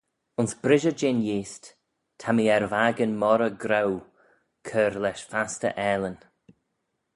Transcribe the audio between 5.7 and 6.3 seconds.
aalin